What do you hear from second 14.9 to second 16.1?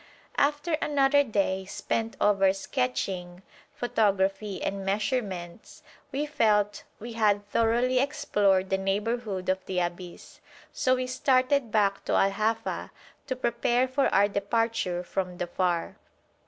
from Dhofar.